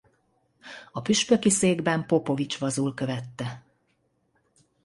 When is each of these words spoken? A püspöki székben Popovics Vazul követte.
A 0.91 1.01
püspöki 1.01 1.49
székben 1.49 2.05
Popovics 2.05 2.59
Vazul 2.59 2.93
követte. 2.93 3.63